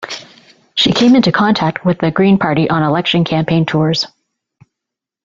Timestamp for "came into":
0.93-1.31